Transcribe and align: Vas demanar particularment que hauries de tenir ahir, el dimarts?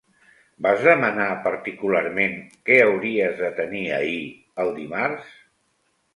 Vas 0.65 0.79
demanar 0.85 1.27
particularment 1.43 2.33
que 2.71 2.79
hauries 2.87 3.37
de 3.43 3.53
tenir 3.61 3.85
ahir, 4.01 4.27
el 4.67 4.75
dimarts? 4.81 5.39